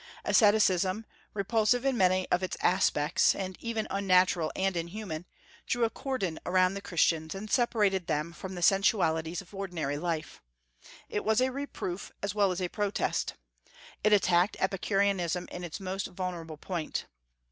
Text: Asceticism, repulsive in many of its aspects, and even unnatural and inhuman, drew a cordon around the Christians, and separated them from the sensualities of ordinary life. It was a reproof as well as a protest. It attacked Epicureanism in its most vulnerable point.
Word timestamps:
Asceticism, 0.25 1.05
repulsive 1.35 1.85
in 1.85 1.95
many 1.95 2.27
of 2.31 2.41
its 2.41 2.57
aspects, 2.63 3.35
and 3.35 3.55
even 3.59 3.85
unnatural 3.91 4.51
and 4.55 4.75
inhuman, 4.75 5.27
drew 5.67 5.83
a 5.83 5.91
cordon 5.91 6.39
around 6.43 6.73
the 6.73 6.81
Christians, 6.81 7.35
and 7.35 7.51
separated 7.51 8.07
them 8.07 8.33
from 8.33 8.55
the 8.55 8.63
sensualities 8.63 9.43
of 9.43 9.53
ordinary 9.53 9.99
life. 9.99 10.41
It 11.07 11.23
was 11.23 11.39
a 11.39 11.51
reproof 11.51 12.11
as 12.23 12.33
well 12.33 12.49
as 12.51 12.63
a 12.63 12.67
protest. 12.67 13.35
It 14.03 14.11
attacked 14.11 14.57
Epicureanism 14.59 15.47
in 15.51 15.63
its 15.63 15.79
most 15.79 16.07
vulnerable 16.07 16.57
point. 16.57 17.05